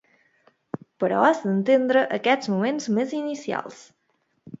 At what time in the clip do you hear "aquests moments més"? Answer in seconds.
2.17-3.13